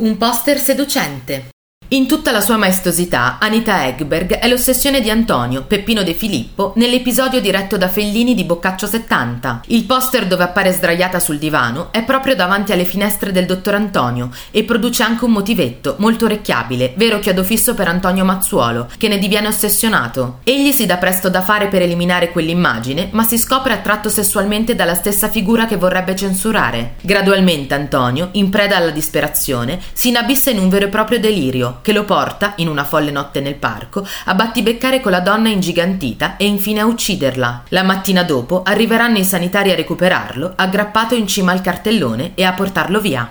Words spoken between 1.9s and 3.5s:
In tutta la sua maestosità,